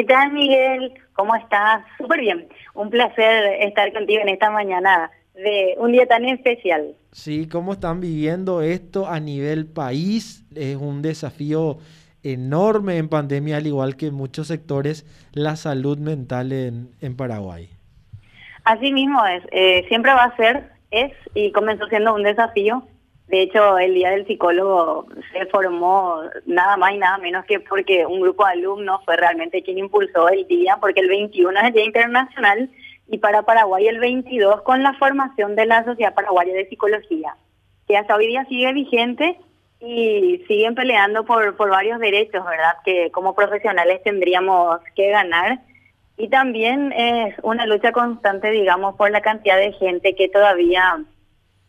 ¿Qué 0.00 0.06
tal, 0.06 0.32
Miguel? 0.32 0.94
¿Cómo 1.12 1.36
estás? 1.36 1.82
Súper 1.98 2.20
bien. 2.20 2.48
Un 2.72 2.88
placer 2.88 3.44
estar 3.60 3.92
contigo 3.92 4.22
en 4.22 4.30
esta 4.30 4.50
mañana 4.50 5.10
de 5.34 5.74
un 5.76 5.92
día 5.92 6.06
tan 6.06 6.24
especial. 6.24 6.94
Sí, 7.12 7.46
¿cómo 7.46 7.74
están 7.74 8.00
viviendo 8.00 8.62
esto 8.62 9.06
a 9.06 9.20
nivel 9.20 9.66
país? 9.66 10.42
Es 10.54 10.76
un 10.76 11.02
desafío 11.02 11.76
enorme 12.22 12.96
en 12.96 13.10
pandemia, 13.10 13.58
al 13.58 13.66
igual 13.66 13.96
que 13.96 14.06
en 14.06 14.14
muchos 14.14 14.46
sectores, 14.46 15.04
la 15.34 15.56
salud 15.56 15.98
mental 15.98 16.52
en, 16.52 16.88
en 17.02 17.14
Paraguay. 17.14 17.68
Así 18.64 18.94
mismo 18.94 19.22
es. 19.26 19.42
Eh, 19.52 19.84
siempre 19.88 20.14
va 20.14 20.24
a 20.24 20.36
ser, 20.36 20.70
es 20.92 21.12
y 21.34 21.52
comenzó 21.52 21.86
siendo 21.88 22.14
un 22.14 22.22
desafío 22.22 22.88
de 23.30 23.42
hecho, 23.42 23.78
el 23.78 23.94
Día 23.94 24.10
del 24.10 24.26
Psicólogo 24.26 25.06
se 25.32 25.46
formó 25.46 26.20
nada 26.46 26.76
más 26.76 26.92
y 26.94 26.98
nada 26.98 27.16
menos 27.18 27.44
que 27.44 27.60
porque 27.60 28.04
un 28.04 28.20
grupo 28.20 28.44
de 28.44 28.52
alumnos 28.52 29.04
fue 29.04 29.16
realmente 29.16 29.62
quien 29.62 29.78
impulsó 29.78 30.28
el 30.28 30.48
día, 30.48 30.78
porque 30.80 30.98
el 30.98 31.08
21 31.08 31.60
es 31.60 31.66
el 31.66 31.72
Día 31.72 31.84
Internacional 31.84 32.68
y 33.06 33.18
para 33.18 33.42
Paraguay 33.42 33.86
el 33.86 34.00
22 34.00 34.62
con 34.62 34.82
la 34.82 34.94
formación 34.94 35.54
de 35.54 35.66
la 35.66 35.84
Sociedad 35.84 36.12
Paraguaya 36.12 36.52
de 36.52 36.68
Psicología, 36.68 37.36
que 37.86 37.96
hasta 37.96 38.16
hoy 38.16 38.26
día 38.26 38.44
sigue 38.46 38.72
vigente 38.72 39.38
y 39.78 40.44
siguen 40.48 40.74
peleando 40.74 41.24
por, 41.24 41.56
por 41.56 41.70
varios 41.70 42.00
derechos, 42.00 42.44
¿verdad? 42.44 42.74
Que 42.84 43.12
como 43.12 43.36
profesionales 43.36 44.02
tendríamos 44.02 44.80
que 44.96 45.08
ganar. 45.08 45.60
Y 46.16 46.28
también 46.28 46.92
es 46.92 47.36
una 47.44 47.64
lucha 47.64 47.92
constante, 47.92 48.50
digamos, 48.50 48.96
por 48.96 49.12
la 49.12 49.20
cantidad 49.20 49.56
de 49.56 49.72
gente 49.72 50.16
que 50.16 50.28
todavía 50.28 51.04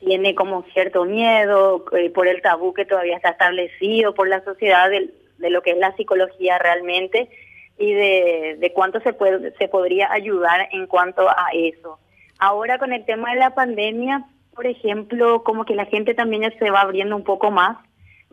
tiene 0.01 0.35
como 0.35 0.63
cierto 0.73 1.05
miedo 1.05 1.85
eh, 1.93 2.09
por 2.09 2.27
el 2.27 2.41
tabú 2.41 2.73
que 2.73 2.85
todavía 2.85 3.15
está 3.15 3.29
establecido 3.29 4.13
por 4.13 4.27
la 4.27 4.43
sociedad 4.43 4.89
de, 4.89 5.09
lo 5.49 5.61
que 5.61 5.71
es 5.71 5.77
la 5.77 5.95
psicología 5.95 6.57
realmente 6.59 7.29
y 7.77 7.93
de, 7.93 8.57
de 8.59 8.73
cuánto 8.73 8.99
se, 9.01 9.13
puede, 9.13 9.55
se 9.57 9.67
podría 9.67 10.11
ayudar 10.11 10.67
en 10.71 10.87
cuanto 10.87 11.29
a 11.29 11.47
eso. 11.53 11.99
Ahora 12.39 12.77
con 12.79 12.91
el 12.91 13.05
tema 13.05 13.33
de 13.33 13.39
la 13.39 13.53
pandemia, 13.53 14.25
por 14.55 14.65
ejemplo, 14.67 15.43
como 15.43 15.65
que 15.65 15.75
la 15.75 15.85
gente 15.85 16.13
también 16.13 16.51
se 16.59 16.71
va 16.71 16.81
abriendo 16.81 17.15
un 17.15 17.23
poco 17.23 17.51
más, 17.51 17.77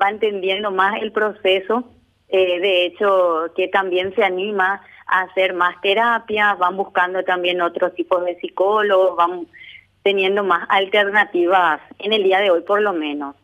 va 0.01 0.11
entendiendo 0.11 0.71
más 0.71 1.01
el 1.01 1.13
proceso, 1.13 1.85
eh, 2.29 2.61
de 2.61 2.87
hecho 2.87 3.53
que 3.57 3.69
también 3.69 4.15
se 4.15 4.25
anima 4.25 4.83
a 5.07 5.23
hacer 5.23 5.55
más 5.55 5.81
terapia, 5.81 6.55
van 6.55 6.77
buscando 6.77 7.23
también 7.25 7.61
otros 7.61 7.95
tipos 7.95 8.25
de 8.25 8.39
psicólogos, 8.41 9.17
van 9.17 9.47
teniendo 10.09 10.43
más 10.43 10.67
alternativas 10.71 11.83
en 11.99 12.15
el 12.15 12.23
día 12.23 12.39
de 12.39 12.51
hoy 12.51 12.63
por 12.63 12.81
lo 12.81 12.95
menos. 12.95 13.37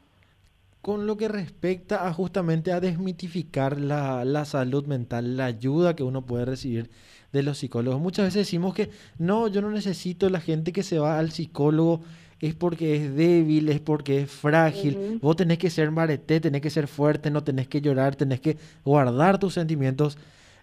Con 0.81 1.07
lo 1.07 1.19
que 1.19 1.29
respecta 1.29 2.09
a 2.09 2.13
justamente 2.15 2.73
a 2.73 2.81
desmitificar 2.81 3.79
la, 3.79 4.25
la 4.25 4.47
salud 4.47 4.87
mental, 4.87 5.37
la 5.37 5.45
ayuda 5.45 5.95
que 5.95 6.03
uno 6.03 6.23
puede 6.23 6.47
recibir 6.47 6.89
de 7.33 7.43
los 7.43 7.59
psicólogos. 7.59 8.01
Muchas 8.01 8.25
veces 8.25 8.47
decimos 8.47 8.73
que 8.73 8.89
no, 9.19 9.49
yo 9.49 9.61
no 9.61 9.69
necesito 9.71 10.31
la 10.31 10.41
gente 10.41 10.73
que 10.73 10.83
se 10.83 10.99
va 10.99 11.19
al 11.19 11.33
psicólogo 11.33 12.01
es 12.41 12.55
porque 12.55 12.97
es 12.97 13.15
débil, 13.15 13.69
es 13.69 13.81
porque 13.81 14.23
es 14.23 14.31
frágil. 14.31 15.19
Vos 15.21 15.37
tenés 15.37 15.59
que 15.59 15.69
ser 15.69 15.91
mareté, 15.91 16.41
tenés 16.41 16.63
que 16.63 16.71
ser 16.71 16.87
fuerte, 16.89 17.31
no 17.31 17.45
tenés 17.45 17.69
que 17.69 17.83
llorar, 17.83 18.17
tenés 18.17 18.41
que 18.41 18.57
guardar 18.87 19.39
tus 19.39 19.53
sentimientos. 19.53 20.17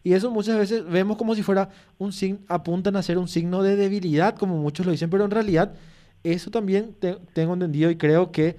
Y 0.03 0.13
eso 0.13 0.31
muchas 0.31 0.57
veces 0.57 0.85
vemos 0.89 1.17
como 1.17 1.35
si 1.35 1.43
fuera 1.43 1.69
un 1.97 2.11
signo, 2.11 2.39
apuntan 2.47 2.95
a 2.95 3.03
ser 3.03 3.17
un 3.17 3.27
signo 3.27 3.61
de 3.61 3.75
debilidad, 3.75 4.35
como 4.35 4.57
muchos 4.57 4.85
lo 4.85 4.91
dicen, 4.91 5.09
pero 5.09 5.25
en 5.25 5.31
realidad 5.31 5.73
eso 6.23 6.51
también 6.51 6.95
tengo 7.33 7.53
entendido 7.53 7.89
y 7.91 7.97
creo 7.97 8.31
que 8.31 8.55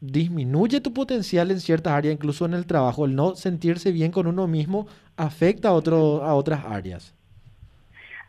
disminuye 0.00 0.80
tu 0.80 0.92
potencial 0.92 1.50
en 1.50 1.60
ciertas 1.60 1.92
áreas, 1.92 2.14
incluso 2.14 2.44
en 2.46 2.54
el 2.54 2.66
trabajo. 2.66 3.04
El 3.04 3.14
no 3.14 3.34
sentirse 3.34 3.92
bien 3.92 4.10
con 4.10 4.26
uno 4.26 4.46
mismo 4.46 4.86
afecta 5.16 5.68
a, 5.68 5.72
otro, 5.72 6.24
a 6.24 6.34
otras 6.34 6.64
áreas. 6.64 7.14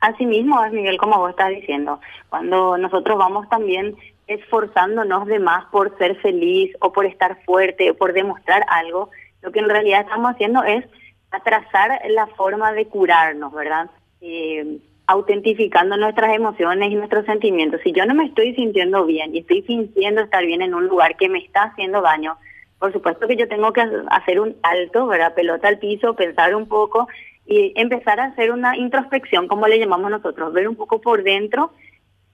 Así 0.02 0.26
mismo 0.26 0.60
Miguel, 0.72 0.98
como 0.98 1.18
vos 1.18 1.30
estás 1.30 1.50
diciendo. 1.50 2.00
Cuando 2.30 2.78
nosotros 2.78 3.18
vamos 3.18 3.48
también 3.50 3.96
esforzándonos 4.28 5.28
de 5.28 5.40
más 5.40 5.66
por 5.66 5.98
ser 5.98 6.16
feliz 6.22 6.76
o 6.80 6.92
por 6.92 7.06
estar 7.06 7.44
fuerte 7.44 7.92
o 7.92 7.96
por 7.96 8.14
demostrar 8.14 8.66
algo, 8.68 9.10
lo 9.42 9.52
que 9.52 9.60
en 9.60 9.70
realidad 9.70 10.02
estamos 10.02 10.32
haciendo 10.32 10.64
es 10.64 10.86
atrasar 11.32 12.02
la 12.10 12.28
forma 12.28 12.74
de 12.74 12.88
curarnos, 12.88 13.54
¿verdad? 13.54 13.90
Eh, 14.20 14.80
autentificando 15.08 15.98
nuestras 15.98 16.34
emociones 16.36 16.92
y 16.92 16.96
nuestros 16.96 17.26
sentimientos. 17.26 17.82
Si 17.84 17.92
yo 17.92 18.06
no 18.06 18.14
me 18.14 18.26
estoy 18.26 18.54
sintiendo 18.56 19.06
bien 19.06 19.36
y 19.36 19.40
estoy 19.40 19.62
fingiendo 19.64 20.22
estar 20.22 20.46
bien 20.46 20.62
en 20.62 20.74
un 20.74 20.88
lugar 20.88 21.18
que 21.18 21.28
me 21.28 21.40
está 21.40 21.64
haciendo 21.64 22.02
daño, 22.02 22.38
por 22.80 22.94
supuesto 22.94 23.28
que 23.28 23.36
yo 23.36 23.48
tengo 23.48 23.74
que 23.74 23.84
hacer 24.10 24.40
un 24.40 24.56
alto, 24.64 25.08
¿verdad? 25.08 25.34
Pelota 25.34 25.68
al 25.68 25.80
piso, 25.80 26.16
pensar 26.16 26.56
un 26.56 26.68
poco 26.68 27.08
y 27.46 27.74
empezar 27.76 28.20
a 28.20 28.26
hacer 28.26 28.52
una 28.52 28.78
introspección, 28.78 29.48
como 29.48 29.68
le 29.68 29.80
llamamos 29.80 30.12
nosotros, 30.12 30.54
ver 30.54 30.68
un 30.68 30.76
poco 30.76 31.02
por 31.02 31.24
dentro. 31.24 31.74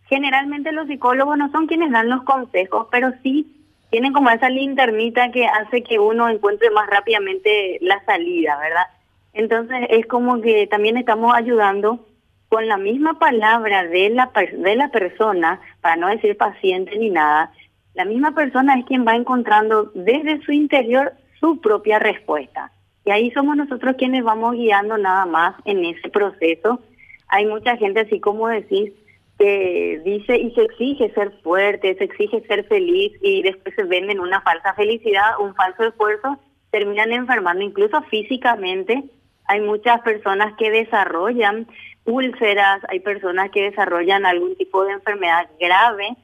Generalmente 0.06 0.72
los 0.72 0.88
psicólogos 0.88 1.38
no 1.38 1.52
son 1.52 1.68
quienes 1.68 1.92
dan 1.92 2.10
los 2.10 2.24
consejos, 2.24 2.88
pero 2.92 3.12
sí 3.24 3.57
tienen 3.90 4.14
como 4.14 4.30
esa 4.30 4.50
linternita 4.50 5.32
que 5.32 5.46
hace 5.46 5.84
que 5.84 6.00
uno 6.00 6.30
encuentre 6.30 6.70
más 6.72 6.90
rápidamente 6.90 7.78
la 7.82 8.04
salida, 8.06 8.58
¿verdad? 8.60 8.88
Entonces 9.34 9.88
es 9.90 10.06
como 10.08 10.42
que 10.42 10.68
también 10.68 10.98
estamos 10.98 11.34
ayudando 11.36 12.06
con 12.50 12.68
la 12.68 12.78
misma 12.78 13.20
palabra 13.20 13.86
de 13.86 14.10
la, 14.10 14.32
de 14.54 14.76
la 14.76 14.90
persona, 14.90 15.60
para 15.82 15.96
no 15.96 16.08
decir 16.08 16.38
paciente 16.38 16.98
ni 16.98 17.10
nada, 17.10 17.52
la 17.94 18.06
misma 18.06 18.34
persona 18.34 18.76
es 18.78 18.86
quien 18.86 19.06
va 19.06 19.16
encontrando 19.16 19.92
desde 19.96 20.42
su 20.44 20.52
interior 20.52 21.14
su 21.40 21.60
propia 21.60 22.00
respuesta. 22.00 22.72
Y 23.06 23.12
ahí 23.12 23.32
somos 23.32 23.58
nosotros 23.58 23.96
quienes 23.98 24.24
vamos 24.24 24.54
guiando 24.54 24.98
nada 24.98 25.26
más 25.26 25.56
en 25.66 25.84
ese 25.86 26.10
proceso. 26.10 26.80
Hay 27.28 27.46
mucha 27.46 27.76
gente, 27.78 28.02
así 28.02 28.20
como 28.20 28.48
decís, 28.50 28.92
que 29.38 30.02
dice 30.04 30.38
y 30.38 30.52
se 30.52 30.64
exige 30.64 31.12
ser 31.14 31.32
fuerte, 31.44 31.96
se 31.96 32.04
exige 32.04 32.42
ser 32.48 32.66
feliz 32.66 33.14
y 33.22 33.44
después 33.44 33.76
se 33.76 33.84
venden 33.84 34.20
una 34.20 34.42
falsa 34.42 34.74
felicidad, 34.74 35.40
un 35.40 35.54
falso 35.56 35.84
esfuerzo, 35.84 36.40
terminan 36.72 37.12
enfermando 37.12 37.64
incluso 37.64 38.02
físicamente. 38.04 39.04
Hay 39.46 39.62
muchas 39.62 40.02
personas 40.02 40.54
que 40.58 40.72
desarrollan 40.72 41.68
úlceras, 42.06 42.82
hay 42.90 43.00
personas 43.00 43.52
que 43.52 43.64
desarrollan 43.64 44.26
algún 44.26 44.56
tipo 44.56 44.84
de 44.86 44.94
enfermedad 44.94 45.48
grave 45.60 46.16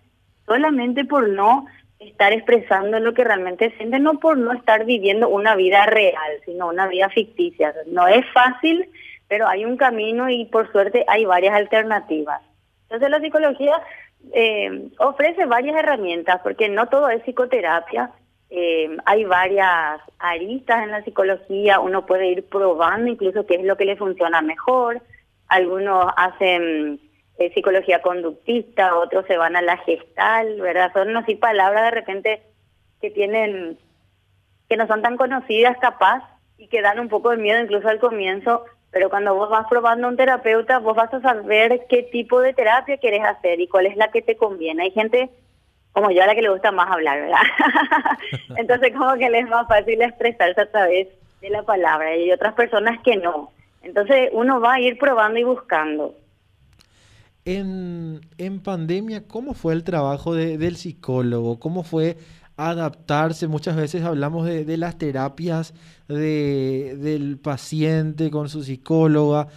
solamente 0.45 1.05
por 1.05 1.29
no 1.29 1.65
estar 1.99 2.33
expresando 2.33 2.99
lo 2.99 3.13
que 3.13 3.23
realmente 3.23 3.73
sienten, 3.77 4.03
no 4.03 4.19
por 4.19 4.37
no 4.37 4.51
estar 4.53 4.85
viviendo 4.85 5.29
una 5.29 5.55
vida 5.55 5.85
real, 5.85 6.31
sino 6.45 6.67
una 6.67 6.87
vida 6.87 7.09
ficticia. 7.09 7.73
No 7.87 8.07
es 8.07 8.25
fácil, 8.33 8.89
pero 9.27 9.47
hay 9.47 9.63
un 9.65 9.77
camino 9.77 10.29
y 10.29 10.45
por 10.45 10.71
suerte 10.71 11.05
hay 11.07 11.25
varias 11.25 11.55
alternativas. 11.55 12.41
Entonces 12.93 13.09
la 13.09 13.21
psicología 13.21 13.81
eh, 14.33 14.89
ofrece 14.99 15.45
varias 15.47 15.77
herramientas, 15.77 16.41
porque 16.43 16.69
no 16.69 16.89
todo 16.89 17.09
es 17.09 17.23
psicoterapia, 17.23 18.11
eh, 18.51 18.95
hay 19.05 19.25
varias 19.25 19.99
aristas 20.19 20.83
en 20.83 20.91
la 20.91 21.03
psicología, 21.03 21.79
uno 21.79 22.05
puede 22.05 22.27
ir 22.27 22.47
probando 22.47 23.09
incluso 23.09 23.47
qué 23.47 23.55
es 23.55 23.63
lo 23.63 23.77
que 23.77 23.85
le 23.85 23.97
funciona 23.97 24.43
mejor, 24.43 25.01
algunos 25.47 26.05
hacen 26.15 26.99
eh, 27.39 27.51
psicología 27.55 28.03
conductista, 28.03 28.95
otros 28.95 29.25
se 29.25 29.37
van 29.37 29.55
a 29.55 29.63
la 29.63 29.77
gestal, 29.77 30.61
¿verdad? 30.61 30.93
Son 30.93 31.17
así 31.17 31.33
palabras 31.33 31.85
de 31.85 31.91
repente 31.91 32.43
que 33.01 33.09
tienen, 33.09 33.79
que 34.69 34.77
no 34.77 34.85
son 34.85 35.01
tan 35.01 35.17
conocidas 35.17 35.77
capaz 35.81 36.21
y 36.59 36.67
que 36.67 36.83
dan 36.83 36.99
un 36.99 37.09
poco 37.09 37.31
de 37.31 37.37
miedo 37.37 37.59
incluso 37.59 37.87
al 37.87 37.99
comienzo, 37.99 38.65
pero 38.93 39.09
cuando 39.09 39.33
vos 39.33 39.49
vas 39.49 39.65
probando 39.67 40.07
un 40.07 40.15
terapeuta, 40.15 40.77
vos 40.77 40.95
vas 40.95 41.11
a 41.11 41.19
saber 41.19 41.87
qué 41.89 42.03
tipo 42.03 42.39
de 42.39 42.53
terapia 42.53 42.97
querés 42.97 43.25
hacer 43.25 43.59
y 43.59 43.67
cuál 43.67 43.87
es 43.87 43.97
la 43.97 44.11
que 44.11 44.21
te 44.21 44.37
conviene. 44.37 44.83
Hay 44.83 44.91
gente 44.91 45.31
como 45.93 46.11
yo 46.11 46.21
a 46.21 46.27
la 46.27 46.35
que 46.35 46.43
le 46.43 46.49
gusta 46.49 46.71
más 46.71 46.91
hablar, 46.91 47.19
¿verdad? 47.19 47.41
Entonces 48.57 48.93
como 48.93 49.15
que 49.15 49.31
les 49.31 49.45
es 49.45 49.49
más 49.49 49.67
fácil 49.67 49.99
expresarse 49.99 50.61
a 50.61 50.71
través 50.71 51.07
de 51.41 51.49
la 51.49 51.63
palabra 51.63 52.15
y 52.15 52.23
hay 52.23 52.31
otras 52.31 52.53
personas 52.53 52.99
que 53.01 53.17
no. 53.17 53.51
Entonces 53.81 54.29
uno 54.31 54.61
va 54.61 54.75
a 54.75 54.79
ir 54.79 54.99
probando 54.99 55.39
y 55.39 55.43
buscando. 55.43 56.15
En, 57.45 58.21
en 58.37 58.61
pandemia, 58.61 59.27
¿cómo 59.27 59.55
fue 59.55 59.73
el 59.73 59.83
trabajo 59.83 60.35
de, 60.35 60.59
del 60.59 60.77
psicólogo? 60.77 61.59
¿Cómo 61.59 61.83
fue 61.83 62.15
adaptarse. 62.69 63.47
Muchas 63.47 63.75
veces 63.75 64.03
hablamos 64.03 64.45
de, 64.45 64.77
las 64.77 64.97
terapias 64.97 65.73
de, 66.07 66.97
del 66.99 67.37
paciente 67.37 68.31
con 68.31 68.49
su 68.49 68.63
psicóloga 68.63 69.47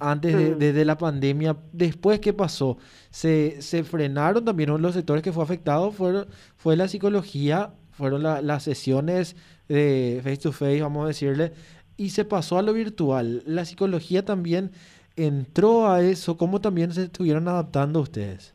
antes 0.00 0.58
de, 0.58 0.84
la 0.84 0.98
pandemia. 0.98 1.56
Después, 1.72 2.20
¿qué 2.20 2.32
pasó? 2.32 2.78
Se, 3.10 3.62
se 3.62 3.84
frenaron 3.84 4.44
también 4.44 4.70
uno 4.70 4.78
de 4.78 4.82
los 4.82 4.94
sectores 4.94 5.22
que 5.22 5.32
fue 5.32 5.42
afectado, 5.42 5.90
fue, 5.90 6.26
fue 6.56 6.76
la 6.76 6.88
psicología, 6.88 7.70
fueron 7.92 8.22
las 8.22 8.62
sesiones 8.62 9.36
de 9.68 10.20
face 10.22 10.38
to 10.38 10.52
face, 10.52 10.82
vamos 10.82 11.04
a 11.04 11.08
decirle, 11.08 11.52
y 11.96 12.10
se 12.10 12.24
pasó 12.24 12.58
a 12.58 12.62
lo 12.62 12.72
virtual. 12.72 13.42
La 13.46 13.64
psicología 13.64 14.24
también 14.24 14.72
entró 15.16 15.90
a 15.90 16.02
eso. 16.02 16.36
¿Cómo 16.36 16.60
también 16.60 16.92
se 16.92 17.04
estuvieron 17.04 17.48
adaptando 17.48 18.00
ustedes? 18.00 18.54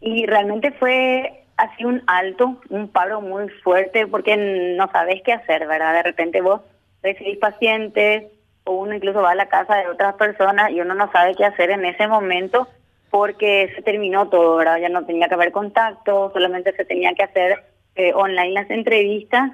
Y 0.00 0.26
realmente 0.26 0.72
fue 0.72 1.43
ha 1.56 1.70
un 1.86 2.02
alto, 2.06 2.60
un 2.70 2.88
paro 2.88 3.20
muy 3.20 3.48
fuerte 3.62 4.06
porque 4.06 4.36
no 4.36 4.90
sabes 4.90 5.22
qué 5.24 5.32
hacer, 5.32 5.66
¿verdad? 5.66 5.94
De 5.94 6.02
repente 6.02 6.40
vos 6.40 6.60
recibís 7.02 7.38
pacientes, 7.38 8.24
o 8.64 8.72
uno 8.72 8.94
incluso 8.94 9.22
va 9.22 9.32
a 9.32 9.36
la 9.36 9.48
casa 9.48 9.76
de 9.76 9.88
otras 9.88 10.14
personas 10.14 10.70
y 10.70 10.80
uno 10.80 10.94
no 10.94 11.10
sabe 11.12 11.34
qué 11.34 11.44
hacer 11.44 11.70
en 11.70 11.84
ese 11.84 12.08
momento 12.08 12.66
porque 13.10 13.70
se 13.76 13.82
terminó 13.82 14.28
todo, 14.28 14.56
¿verdad? 14.56 14.78
Ya 14.78 14.88
no 14.88 15.04
tenía 15.04 15.28
que 15.28 15.34
haber 15.34 15.52
contacto, 15.52 16.30
solamente 16.32 16.72
se 16.72 16.84
tenía 16.84 17.14
que 17.14 17.22
hacer 17.22 17.62
eh, 17.94 18.12
online 18.14 18.50
las 18.52 18.70
entrevistas 18.70 19.52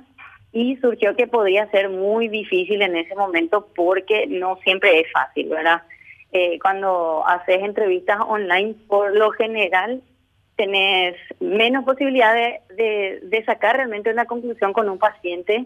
y 0.52 0.76
surgió 0.76 1.14
que 1.14 1.26
podía 1.26 1.70
ser 1.70 1.90
muy 1.90 2.28
difícil 2.28 2.80
en 2.82 2.96
ese 2.96 3.14
momento 3.14 3.68
porque 3.74 4.26
no 4.26 4.56
siempre 4.64 5.00
es 5.00 5.12
fácil, 5.12 5.48
¿verdad? 5.50 5.82
Eh, 6.32 6.58
cuando 6.60 7.24
haces 7.26 7.58
entrevistas 7.60 8.18
online, 8.26 8.74
por 8.88 9.14
lo 9.14 9.30
general, 9.32 10.00
tenés 10.60 11.16
menos 11.40 11.86
posibilidad 11.86 12.34
de, 12.34 13.42
sacar 13.46 13.76
realmente 13.76 14.10
una 14.10 14.26
conclusión 14.26 14.74
con 14.74 14.90
un 14.90 14.98
paciente 14.98 15.64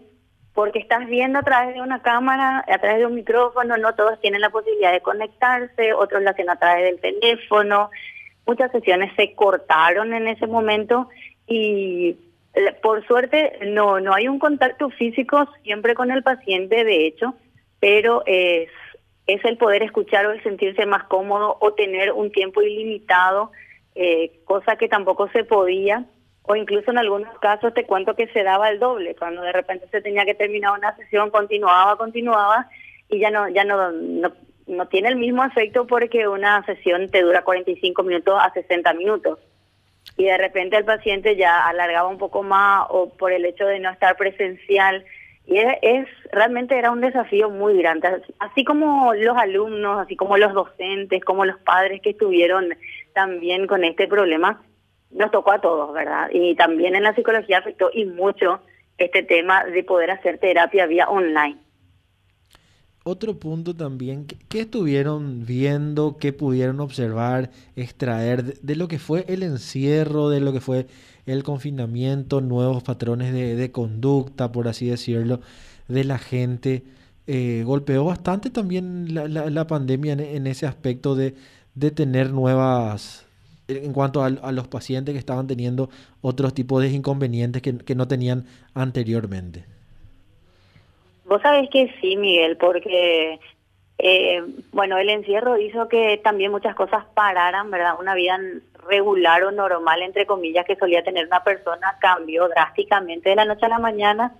porque 0.53 0.79
estás 0.79 1.05
viendo 1.07 1.37
a 1.37 1.43
través 1.43 1.75
de 1.75 1.81
una 1.81 2.01
cámara, 2.01 2.63
a 2.65 2.77
través 2.77 2.99
de 2.99 3.05
un 3.05 3.15
micrófono, 3.15 3.75
no 3.75 3.93
todos 3.93 4.21
tienen 4.21 4.39
la 4.39 4.51
posibilidad 4.51 4.93
de 4.93 5.01
conectarse, 5.01 5.91
otros 5.91 6.23
lo 6.23 6.29
hacen 6.29 6.49
a 6.49 6.55
través 6.55 6.85
del 6.85 7.01
teléfono. 7.01 7.89
Muchas 8.47 8.71
sesiones 8.71 9.11
se 9.17 9.35
cortaron 9.35 10.13
en 10.13 10.29
ese 10.29 10.47
momento 10.47 11.09
y 11.45 12.15
por 12.81 13.05
suerte 13.05 13.59
no 13.65 13.99
no 13.99 14.13
hay 14.13 14.29
un 14.29 14.39
contacto 14.39 14.89
físico 14.91 15.45
siempre 15.63 15.93
con 15.93 16.09
el 16.09 16.23
paciente, 16.23 16.85
de 16.85 17.05
hecho, 17.05 17.35
pero 17.81 18.23
es 18.25 18.69
es 19.27 19.43
el 19.43 19.57
poder 19.57 19.83
escuchar 19.83 20.25
o 20.25 20.31
el 20.31 20.41
sentirse 20.41 20.85
más 20.85 21.03
cómodo 21.05 21.57
o 21.59 21.73
tener 21.73 22.13
un 22.13 22.31
tiempo 22.31 22.61
ilimitado, 22.61 23.51
eh, 23.95 24.41
cosa 24.43 24.75
que 24.75 24.89
tampoco 24.89 25.29
se 25.29 25.43
podía, 25.43 26.05
o 26.43 26.55
incluso 26.55 26.91
en 26.91 26.97
algunos 26.97 27.37
casos 27.39 27.73
te 27.73 27.85
cuento 27.85 28.15
que 28.15 28.27
se 28.27 28.43
daba 28.43 28.69
el 28.69 28.79
doble, 28.79 29.15
cuando 29.15 29.41
de 29.41 29.51
repente 29.51 29.87
se 29.89 30.01
tenía 30.01 30.25
que 30.25 30.35
terminar 30.35 30.77
una 30.77 30.95
sesión, 30.95 31.31
continuaba, 31.31 31.97
continuaba, 31.97 32.69
y 33.09 33.19
ya 33.19 33.31
no, 33.31 33.47
ya 33.49 33.63
no, 33.63 33.91
no, 33.91 34.87
tiene 34.87 35.09
el 35.09 35.15
mismo 35.15 35.43
efecto 35.43 35.87
porque 35.87 36.27
una 36.27 36.63
sesión 36.65 37.09
te 37.09 37.21
dura 37.21 37.43
45 37.43 38.03
minutos 38.03 38.37
a 38.39 38.51
60 38.51 38.93
minutos. 38.93 39.39
Y 40.17 40.25
de 40.25 40.37
repente 40.37 40.77
el 40.77 40.85
paciente 40.85 41.35
ya 41.35 41.67
alargaba 41.67 42.07
un 42.07 42.17
poco 42.17 42.43
más 42.43 42.85
o 42.89 43.09
por 43.09 43.31
el 43.31 43.45
hecho 43.45 43.65
de 43.65 43.79
no 43.79 43.89
estar 43.89 44.15
presencial, 44.17 45.05
y 45.47 45.59
es, 45.59 46.07
realmente 46.31 46.77
era 46.77 46.91
un 46.91 47.01
desafío 47.01 47.51
muy 47.51 47.77
grande, 47.77 48.21
así 48.39 48.63
como 48.63 49.13
los 49.13 49.37
alumnos, 49.37 49.99
así 49.99 50.15
como 50.15 50.37
los 50.37 50.53
docentes, 50.53 51.23
como 51.23 51.45
los 51.45 51.59
padres 51.59 52.01
que 52.01 52.11
estuvieron 52.11 52.75
también 53.15 53.65
con 53.65 53.83
este 53.83 54.07
problema, 54.07 54.61
nos 55.09 55.31
tocó 55.31 55.53
a 55.53 55.61
todos, 55.61 55.91
¿verdad? 55.93 56.29
Y 56.31 56.55
también 56.55 56.95
en 56.95 57.03
la 57.03 57.15
psicología 57.15 57.59
afectó 57.59 57.89
y 57.91 58.05
mucho 58.05 58.59
este 58.97 59.23
tema 59.23 59.63
de 59.65 59.83
poder 59.83 60.11
hacer 60.11 60.37
terapia 60.37 60.85
vía 60.85 61.07
online. 61.09 61.57
Otro 63.07 63.39
punto 63.39 63.75
también, 63.75 64.25
¿qué 64.49 64.61
estuvieron 64.61 65.45
viendo, 65.45 66.17
qué 66.19 66.33
pudieron 66.33 66.79
observar, 66.79 67.51
extraer 67.75 68.43
de, 68.43 68.75
lo 68.75 68.87
que 68.87 68.97
fue 68.99 69.25
el 69.27 69.43
encierro, 69.43 70.29
de 70.29 70.41
lo 70.41 70.51
que 70.51 70.59
fue 70.59 70.87
el 71.27 71.43
confinamiento, 71.43 72.41
nuevos 72.41 72.83
patrones 72.83 73.31
de, 73.31 73.71
conducta, 73.71 74.51
por 74.51 74.67
así 74.67 74.87
decirlo, 74.87 75.39
de 75.87 76.03
la 76.03 76.17
gente? 76.17 76.83
Eh, 77.27 77.61
golpeó 77.63 78.05
bastante 78.05 78.49
también 78.49 79.13
la, 79.13 79.67
pandemia 79.67 80.13
en, 80.13 80.47
ese 80.47 80.65
aspecto 80.65 81.15
de, 81.15 81.35
tener 81.91 82.31
nuevas, 82.31 83.27
en 83.67 83.93
cuanto 83.93 84.23
a, 84.23 84.29
los 84.29 84.67
pacientes 84.67 85.13
que 85.13 85.19
estaban 85.19 85.47
teniendo 85.47 85.89
otros 86.21 86.53
tipos 86.53 86.81
de 86.81 86.89
inconvenientes 86.89 87.61
que 87.61 87.95
no 87.95 88.07
tenían 88.07 88.45
anteriormente. 88.73 89.65
Vos 91.25 91.41
sabés 91.41 91.69
que 91.69 91.91
sí, 91.99 92.17
Miguel, 92.17 92.55
porque, 92.57 93.39
eh, 93.97 94.43
bueno, 94.71 94.97
el 94.97 95.09
encierro 95.09 95.57
hizo 95.57 95.87
que 95.87 96.21
también 96.23 96.51
muchas 96.51 96.75
cosas 96.75 97.03
pararan, 97.15 97.71
¿verdad? 97.71 97.95
Una 97.99 98.13
vida 98.13 98.39
regular 98.87 99.43
o 99.43 99.51
normal, 99.51 100.03
entre 100.03 100.27
comillas, 100.27 100.65
que 100.65 100.75
solía 100.75 101.03
tener 101.03 101.25
una 101.25 101.43
persona 101.43 101.97
cambió 101.99 102.47
drásticamente 102.47 103.29
de 103.29 103.35
la 103.35 103.45
noche 103.45 103.65
a 103.65 103.69
la 103.69 103.79
mañana. 103.79 104.35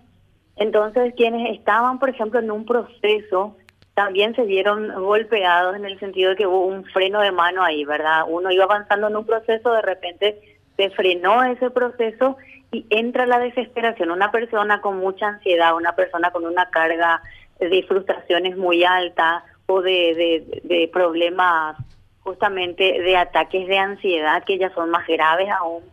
Entonces, 0.57 1.15
quienes 1.17 1.57
estaban, 1.57 1.97
por 1.97 2.09
ejemplo, 2.09 2.39
en 2.39 2.51
un 2.51 2.65
proceso, 2.65 3.57
también 3.95 4.35
se 4.35 4.43
vieron 4.43 4.93
golpeados 4.93 5.75
en 5.75 5.85
el 5.85 5.97
sentido 5.99 6.31
de 6.31 6.35
que 6.35 6.45
hubo 6.47 6.67
un 6.67 6.83
freno 6.83 7.21
de 7.21 7.31
mano 7.31 7.63
ahí, 7.63 7.85
¿verdad? 7.85 8.25
Uno 8.27 8.51
iba 8.51 8.65
avanzando 8.65 9.07
en 9.07 9.15
un 9.15 9.25
proceso, 9.25 9.71
de 9.71 9.81
repente 9.81 10.57
se 10.75 10.89
frenó 10.89 11.43
ese 11.43 11.69
proceso 11.69 12.35
y 12.73 12.85
entra 12.89 13.25
la 13.25 13.39
desesperación. 13.39 14.11
Una 14.11 14.31
persona 14.31 14.81
con 14.81 14.97
mucha 14.97 15.29
ansiedad, 15.29 15.75
una 15.75 15.95
persona 15.95 16.31
con 16.31 16.45
una 16.45 16.69
carga 16.69 17.21
de 17.59 17.83
frustraciones 17.83 18.57
muy 18.57 18.83
alta 18.83 19.45
o 19.67 19.81
de, 19.81 20.61
de, 20.63 20.89
problemas 20.91 21.77
justamente 22.19 23.01
de 23.01 23.15
ataques 23.15 23.65
de 23.65 23.77
ansiedad 23.77 24.43
que 24.43 24.57
ya 24.57 24.73
son 24.73 24.89
más 24.89 25.07
graves 25.07 25.47
aún, 25.49 25.83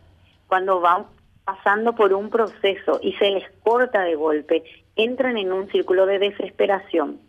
cuando 0.47 0.81
van 0.81 1.05
pasando 1.45 1.95
por 1.95 2.13
un 2.13 2.29
proceso 2.29 2.99
y 3.01 3.13
se 3.13 3.31
les 3.31 3.49
corta 3.63 4.01
de 4.01 4.15
golpe, 4.15 4.63
entran 4.97 5.37
en 5.37 5.53
un 5.53 5.69
círculo 5.69 6.05
de 6.05 6.19
desesperación. 6.19 7.19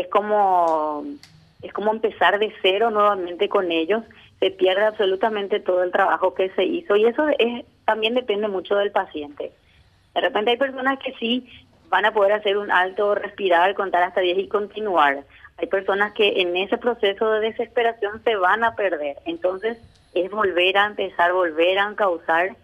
Es 0.00 0.08
como 0.08 1.04
es 1.62 1.72
como 1.72 1.90
empezar 1.90 2.38
de 2.38 2.52
cero 2.62 2.90
nuevamente 2.90 3.48
con 3.48 3.72
ellos 3.72 4.02
se 4.40 4.50
pierde 4.50 4.84
absolutamente 4.84 5.60
todo 5.60 5.82
el 5.82 5.92
trabajo 5.92 6.34
que 6.34 6.50
se 6.50 6.64
hizo 6.64 6.96
y 6.96 7.06
eso 7.06 7.26
es 7.38 7.64
también 7.84 8.14
depende 8.14 8.48
mucho 8.48 8.76
del 8.76 8.90
paciente. 8.90 9.52
De 10.14 10.20
repente 10.20 10.50
hay 10.50 10.56
personas 10.56 10.98
que 10.98 11.14
sí 11.14 11.48
van 11.88 12.04
a 12.04 12.12
poder 12.12 12.32
hacer 12.32 12.58
un 12.58 12.70
alto, 12.70 13.14
respirar, 13.14 13.74
contar 13.74 14.02
hasta 14.02 14.20
10 14.20 14.38
y 14.38 14.48
continuar. 14.48 15.24
Hay 15.58 15.68
personas 15.68 16.12
que 16.12 16.40
en 16.40 16.56
ese 16.56 16.76
proceso 16.78 17.30
de 17.30 17.40
desesperación 17.40 18.22
se 18.24 18.36
van 18.36 18.64
a 18.64 18.74
perder. 18.74 19.16
Entonces 19.24 19.78
es 20.14 20.30
volver 20.30 20.76
a 20.76 20.86
empezar, 20.86 21.32
volver 21.32 21.78
a 21.78 21.94
causar 21.94 22.56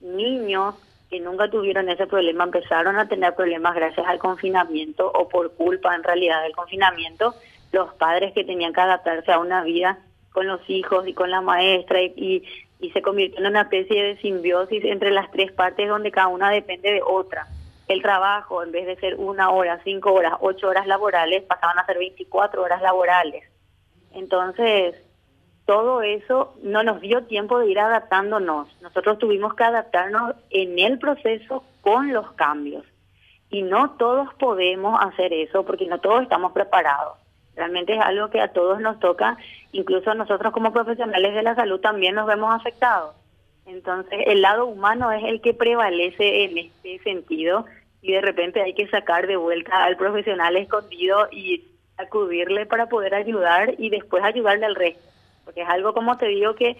niños 0.00 0.74
que 1.10 1.20
nunca 1.20 1.50
tuvieron 1.50 1.88
ese 1.88 2.06
problema, 2.06 2.44
empezaron 2.44 2.96
a 2.96 3.08
tener 3.08 3.34
problemas 3.34 3.74
gracias 3.74 4.06
al 4.06 4.18
confinamiento 4.18 5.10
o 5.12 5.28
por 5.28 5.52
culpa 5.54 5.94
en 5.94 6.04
realidad 6.04 6.42
del 6.42 6.54
confinamiento, 6.54 7.34
los 7.72 7.92
padres 7.94 8.32
que 8.32 8.44
tenían 8.44 8.72
que 8.72 8.80
adaptarse 8.80 9.32
a 9.32 9.40
una 9.40 9.64
vida 9.64 9.98
con 10.32 10.46
los 10.46 10.60
hijos 10.70 11.08
y 11.08 11.12
con 11.12 11.30
la 11.30 11.40
maestra 11.40 12.00
y, 12.00 12.44
y, 12.78 12.90
se 12.92 13.02
convirtió 13.02 13.40
en 13.40 13.46
una 13.46 13.62
especie 13.62 14.02
de 14.02 14.16
simbiosis 14.18 14.84
entre 14.84 15.10
las 15.10 15.30
tres 15.32 15.52
partes 15.52 15.88
donde 15.88 16.12
cada 16.12 16.28
una 16.28 16.50
depende 16.50 16.92
de 16.92 17.02
otra. 17.02 17.46
El 17.88 18.02
trabajo, 18.02 18.62
en 18.62 18.70
vez 18.70 18.86
de 18.86 18.96
ser 18.96 19.16
una 19.16 19.50
hora, 19.50 19.80
cinco 19.82 20.12
horas, 20.12 20.34
ocho 20.40 20.68
horas 20.68 20.86
laborales, 20.86 21.42
pasaban 21.42 21.78
a 21.78 21.86
ser 21.86 21.98
24 21.98 22.62
horas 22.62 22.80
laborales. 22.80 23.44
Entonces, 24.12 24.94
todo 25.70 26.02
eso 26.02 26.52
no 26.64 26.82
nos 26.82 27.00
dio 27.00 27.22
tiempo 27.26 27.60
de 27.60 27.70
ir 27.70 27.78
adaptándonos. 27.78 28.66
Nosotros 28.82 29.20
tuvimos 29.20 29.54
que 29.54 29.62
adaptarnos 29.62 30.34
en 30.50 30.76
el 30.80 30.98
proceso 30.98 31.62
con 31.80 32.12
los 32.12 32.32
cambios. 32.32 32.84
Y 33.50 33.62
no 33.62 33.92
todos 33.92 34.34
podemos 34.34 34.98
hacer 35.00 35.32
eso 35.32 35.64
porque 35.64 35.86
no 35.86 36.00
todos 36.00 36.22
estamos 36.22 36.50
preparados. 36.50 37.18
Realmente 37.54 37.94
es 37.94 38.00
algo 38.00 38.30
que 38.30 38.40
a 38.40 38.52
todos 38.52 38.80
nos 38.80 38.98
toca, 38.98 39.38
incluso 39.70 40.12
nosotros 40.14 40.52
como 40.52 40.72
profesionales 40.72 41.36
de 41.36 41.42
la 41.44 41.54
salud 41.54 41.78
también 41.78 42.16
nos 42.16 42.26
vemos 42.26 42.52
afectados. 42.52 43.14
Entonces, 43.64 44.24
el 44.26 44.42
lado 44.42 44.66
humano 44.66 45.12
es 45.12 45.22
el 45.22 45.40
que 45.40 45.54
prevalece 45.54 46.46
en 46.46 46.58
este 46.58 46.98
sentido 47.04 47.64
y 48.02 48.10
de 48.10 48.20
repente 48.20 48.60
hay 48.60 48.74
que 48.74 48.88
sacar 48.88 49.28
de 49.28 49.36
vuelta 49.36 49.84
al 49.84 49.96
profesional 49.96 50.56
escondido 50.56 51.28
y 51.30 51.64
acudirle 51.96 52.66
para 52.66 52.86
poder 52.86 53.14
ayudar 53.14 53.76
y 53.78 53.90
después 53.90 54.24
ayudarle 54.24 54.66
al 54.66 54.74
resto. 54.74 55.10
Porque 55.50 55.62
es 55.62 55.68
algo, 55.68 55.92
como 55.94 56.16
te 56.16 56.28
digo, 56.28 56.54
que 56.54 56.76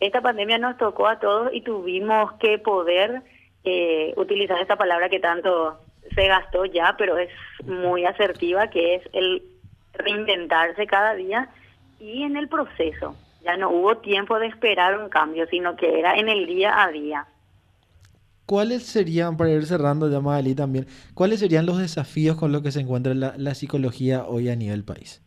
esta 0.00 0.20
pandemia 0.20 0.58
nos 0.58 0.76
tocó 0.78 1.06
a 1.06 1.20
todos 1.20 1.54
y 1.54 1.60
tuvimos 1.60 2.32
que 2.40 2.58
poder 2.58 3.22
eh, 3.62 4.12
utilizar 4.16 4.60
esta 4.60 4.74
palabra 4.74 5.08
que 5.08 5.20
tanto 5.20 5.78
se 6.12 6.26
gastó 6.26 6.64
ya, 6.64 6.96
pero 6.98 7.16
es 7.18 7.30
muy 7.64 8.04
asertiva, 8.04 8.66
que 8.68 8.96
es 8.96 9.02
el 9.12 9.44
reinventarse 9.92 10.88
cada 10.88 11.14
día 11.14 11.50
y 12.00 12.24
en 12.24 12.36
el 12.36 12.48
proceso. 12.48 13.14
Ya 13.44 13.56
no 13.56 13.70
hubo 13.70 13.98
tiempo 13.98 14.40
de 14.40 14.48
esperar 14.48 14.98
un 14.98 15.08
cambio, 15.08 15.46
sino 15.46 15.76
que 15.76 16.00
era 16.00 16.16
en 16.16 16.28
el 16.28 16.46
día 16.46 16.82
a 16.82 16.90
día. 16.90 17.28
¿Cuáles 18.44 18.82
serían, 18.82 19.36
para 19.36 19.50
ir 19.50 19.66
cerrando 19.66 20.10
ya 20.10 20.36
Ali 20.36 20.56
también, 20.56 20.88
cuáles 21.14 21.38
serían 21.38 21.64
los 21.64 21.78
desafíos 21.78 22.36
con 22.36 22.50
los 22.50 22.62
que 22.62 22.72
se 22.72 22.80
encuentra 22.80 23.14
la 23.14 23.54
psicología 23.54 24.24
hoy 24.24 24.48
a 24.48 24.56
nivel 24.56 24.82
país? 24.82 25.23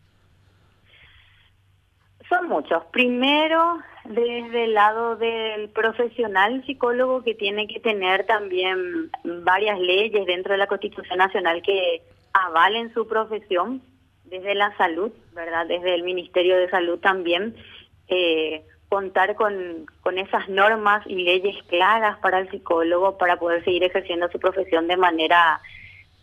Son 2.30 2.48
muchos. 2.48 2.84
Primero, 2.92 3.80
desde 4.04 4.66
el 4.66 4.74
lado 4.74 5.16
del 5.16 5.70
profesional 5.70 6.64
psicólogo 6.66 7.24
que 7.24 7.36
tiene 7.36 7.68
que 7.68 7.80
tener 7.80 8.26
también 8.26 9.10
varias 9.24 9.80
leyes 9.80 10.26
dentro 10.26 10.54
de 10.54 10.58
la 10.58 10.68
Constitución 10.68 11.18
Nacional 11.18 11.62
que 11.62 12.02
avalen 12.34 12.94
su 12.94 13.08
profesión 13.08 13.82
desde 14.26 14.56
la 14.56 14.76
salud, 14.78 15.12
¿verdad? 15.34 15.68
Desde 15.68 15.96
el 15.96 16.04
Ministerio 16.04 16.58
de 16.58 16.70
Salud 16.70 17.00
también, 17.00 17.56
eh, 18.10 18.66
contar 18.90 19.36
con, 19.36 19.86
con 20.02 20.18
esas 20.18 20.50
normas 20.50 21.06
y 21.08 21.24
leyes 21.24 21.56
claras 21.64 22.18
para 22.20 22.40
el 22.40 22.50
psicólogo 22.50 23.18
para 23.18 23.38
poder 23.38 23.64
seguir 23.64 23.84
ejerciendo 23.84 24.30
su 24.30 24.40
profesión 24.40 24.88
de 24.88 24.98
manera 24.98 25.62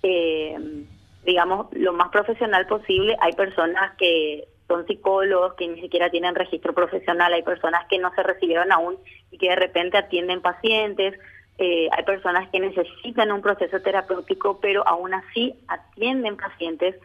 eh, 0.02 0.84
digamos, 1.24 1.68
lo 1.72 1.92
más 1.92 2.10
profesional 2.10 2.66
posible. 2.66 3.16
Hay 3.20 3.32
personas 3.32 3.96
que 3.96 4.46
son 4.74 4.86
psicólogos 4.86 5.54
que 5.54 5.68
ni 5.68 5.80
siquiera 5.80 6.10
tienen 6.10 6.34
registro 6.34 6.72
profesional, 6.72 7.32
hay 7.32 7.42
personas 7.42 7.86
que 7.88 7.98
no 7.98 8.12
se 8.14 8.24
recibieron 8.24 8.72
aún 8.72 8.96
y 9.30 9.38
que 9.38 9.50
de 9.50 9.56
repente 9.56 9.96
atienden 9.96 10.42
pacientes, 10.42 11.14
eh, 11.58 11.88
hay 11.92 12.04
personas 12.04 12.48
que 12.50 12.58
necesitan 12.58 13.30
un 13.30 13.40
proceso 13.40 13.80
terapéutico, 13.80 14.58
pero 14.60 14.86
aún 14.86 15.14
así 15.14 15.54
atienden 15.68 16.36
pacientes. 16.36 16.96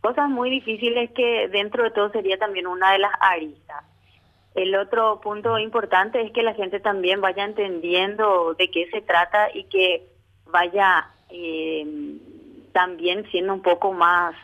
Cosas 0.00 0.28
muy 0.28 0.48
difíciles 0.48 1.10
que 1.10 1.48
dentro 1.48 1.82
de 1.82 1.90
todo 1.90 2.10
sería 2.10 2.38
también 2.38 2.68
una 2.68 2.92
de 2.92 3.00
las 3.00 3.12
aristas. 3.20 3.84
El 4.54 4.76
otro 4.76 5.20
punto 5.20 5.58
importante 5.58 6.20
es 6.22 6.30
que 6.30 6.44
la 6.44 6.54
gente 6.54 6.78
también 6.78 7.20
vaya 7.20 7.44
entendiendo 7.44 8.54
de 8.54 8.70
qué 8.70 8.88
se 8.92 9.00
trata 9.00 9.48
y 9.52 9.64
que 9.64 10.06
vaya 10.46 11.08
eh, 11.30 11.84
también 12.72 13.28
siendo 13.30 13.54
un 13.54 13.62
poco 13.62 13.92
más 13.92 14.36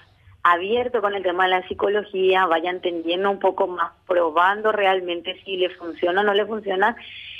abierto 0.44 1.00
con 1.00 1.14
el 1.14 1.22
tema 1.22 1.44
de 1.44 1.50
la 1.50 1.66
psicología, 1.66 2.46
vaya 2.46 2.70
entendiendo 2.70 3.30
un 3.30 3.38
poco 3.38 3.66
más, 3.66 3.92
probando 4.06 4.70
realmente 4.72 5.40
si 5.42 5.56
le 5.56 5.70
funciona 5.70 6.20
o 6.20 6.24
no 6.24 6.34
le 6.34 6.44
funciona 6.44 6.96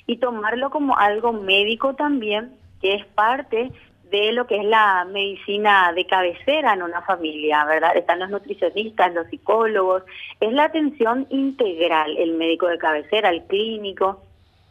y 0.07 0.17
tomarlo 0.17 0.71
como 0.71 0.97
algo 0.97 1.33
médico 1.33 1.95
también, 1.95 2.57
que 2.81 2.95
es 2.95 3.05
parte 3.07 3.71
de 4.11 4.33
lo 4.33 4.47
que 4.47 4.57
es 4.57 4.65
la 4.65 5.05
medicina 5.05 5.93
de 5.93 6.07
cabecera 6.07 6.73
en 6.73 6.83
una 6.83 7.03
familia, 7.03 7.65
¿verdad? 7.67 7.97
Están 7.97 8.21
los 8.21 8.31
nutricionistas, 8.31 9.13
los 9.13 9.27
psicólogos, 9.27 10.03
es 10.41 10.53
la 10.53 10.65
atención 10.65 11.27
integral, 11.31 12.17
el 12.17 12.35
médico 12.35 12.69
de 12.69 12.79
cabecera, 12.79 13.29
el 13.29 13.45
clínico 13.45 14.23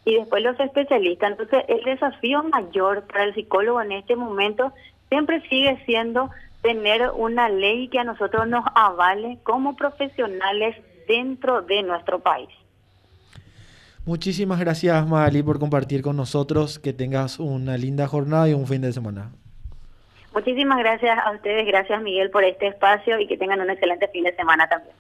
y 0.06 0.16
después 0.16 0.44
los 0.44 0.60
especialistas. 0.60 1.32
Entonces, 1.32 1.66
el 1.68 1.84
desafío 1.84 2.44
mayor 2.44 3.04
para 3.04 3.26
el 3.26 3.36
psicólogo 3.36 3.82
en 3.82 3.92
este 3.92 4.16
momento 4.16 4.74
siempre 5.10 5.42
sigue 5.50 5.78
siendo 5.86 6.32
tener 6.64 7.12
una 7.16 7.50
ley 7.50 7.90
que 7.90 8.00
a 8.00 8.04
nosotros 8.04 8.48
nos 8.48 8.66
avale 8.74 9.38
como 9.44 9.76
profesionales 9.76 10.76
dentro 11.08 11.62
de 11.62 11.84
nuestro 11.84 12.20
país. 12.20 12.50
Muchísimas 14.06 14.60
gracias, 14.60 15.08
Magali, 15.08 15.44
por 15.44 15.60
compartir 15.60 16.02
con 16.02 16.18
nosotros. 16.18 16.80
Que 16.80 16.92
tengas 16.94 17.40
una 17.40 17.78
linda 17.78 18.08
jornada 18.08 18.50
y 18.50 18.54
un 18.54 18.66
fin 18.66 18.82
de 18.82 18.92
semana. 18.92 19.32
Muchísimas 20.34 20.80
gracias 20.80 21.20
a 21.24 21.32
ustedes, 21.32 21.66
gracias 21.68 22.02
Miguel 22.02 22.32
por 22.32 22.44
este 22.44 22.68
espacio 22.68 23.20
y 23.20 23.28
que 23.28 23.38
tengan 23.38 23.62
un 23.62 23.70
excelente 23.70 24.08
fin 24.08 24.24
de 24.24 24.36
semana 24.36 24.68
también. 24.68 24.96